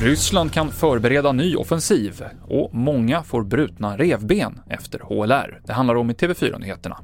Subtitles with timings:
[0.00, 5.60] Ryssland kan förbereda ny offensiv och många får brutna revben efter HLR.
[5.66, 6.96] Det handlar om i TV4-nyheterna.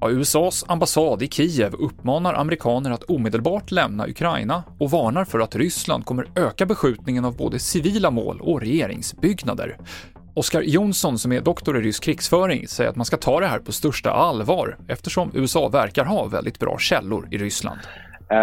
[0.00, 5.56] Ja, USAs ambassad i Kiev uppmanar amerikaner att omedelbart lämna Ukraina och varnar för att
[5.56, 9.78] Ryssland kommer öka beskjutningen av både civila mål och regeringsbyggnader.
[10.34, 13.58] Oskar Jonsson, som är doktor i rysk krigsföring, säger att man ska ta det här
[13.58, 17.78] på största allvar eftersom USA verkar ha väldigt bra källor i Ryssland.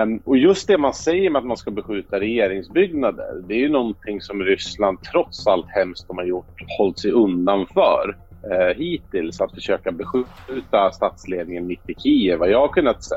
[0.03, 3.69] Um, och just det man säger med att man ska beskjuta regeringsbyggnader, det är ju
[3.69, 8.17] någonting som Ryssland trots allt hemskt de har gjort hållit sig undan för
[8.51, 9.41] eh, hittills.
[9.41, 13.15] Att försöka beskjuta statsledningen mitt i Kiev, vad jag har kunnat se.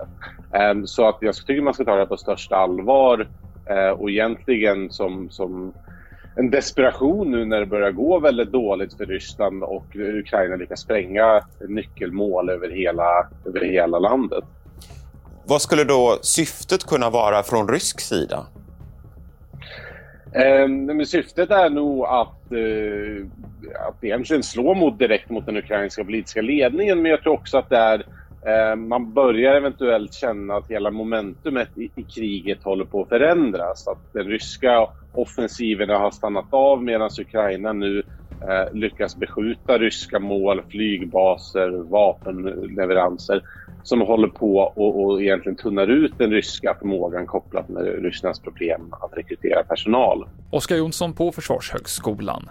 [0.71, 3.29] Um, så att jag tycker man ska ta det på största allvar
[3.71, 5.73] eh, och egentligen som, som
[6.37, 11.41] en desperation nu när det börjar gå väldigt dåligt för Ryssland och Ukraina lyckas spränga
[11.69, 14.45] nyckelmål över hela, över hela landet.
[15.45, 18.47] Vad skulle då syftet kunna vara från rysk sida?
[20.35, 23.27] Eh, syftet är nog att, eh,
[23.89, 27.71] att egentligen slå mot, direkt mot den ukrainska politiska ledningen men jag tror också att
[27.71, 28.07] det är
[28.47, 33.89] Eh, man börjar eventuellt känna att hela momentumet i, i, kriget håller på att förändras.
[33.89, 38.03] Att den ryska offensiven har stannat av medan Ukraina nu
[38.43, 43.43] eh, lyckas beskjuta ryska mål, flygbaser, vapenleveranser
[43.83, 48.89] som håller på och, och egentligen tunnar ut den ryska förmågan kopplat med Rysslands problem
[48.91, 50.29] att rekrytera personal.
[50.51, 52.51] Oskar Jonsson på Försvarshögskolan.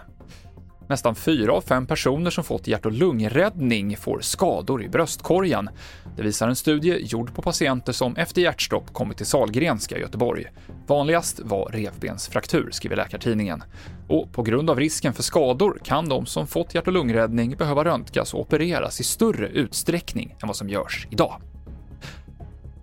[0.92, 5.68] Nästan fyra av fem personer som fått hjärt och lungräddning får skador i bröstkorgen.
[6.16, 10.46] Det visar en studie gjord på patienter som efter hjärtstopp kommit till Salgrenska i Göteborg.
[10.86, 13.62] Vanligast var revbensfraktur, skriver Läkartidningen.
[14.08, 17.84] Och på grund av risken för skador kan de som fått hjärt och lungräddning behöva
[17.84, 21.40] röntgas och opereras i större utsträckning än vad som görs idag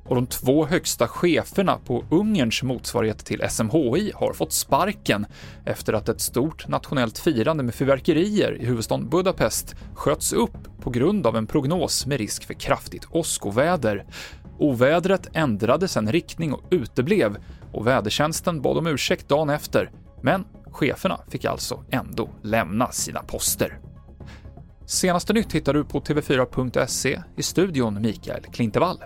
[0.09, 5.25] och de två högsta cheferna på Ungerns motsvarighet till SMHI har fått sparken
[5.65, 11.27] efter att ett stort nationellt firande med fyrverkerier i huvudstaden Budapest sköts upp på grund
[11.27, 14.05] av en prognos med risk för kraftigt åskoväder.
[14.57, 17.37] Ovädret ändrade sen riktning och uteblev
[17.71, 19.91] och vädertjänsten bad om ursäkt dagen efter,
[20.21, 23.79] men cheferna fick alltså ändå lämna sina poster.
[24.85, 29.03] Senaste nytt hittar du på tv4.se i studion Mikael Klintevall.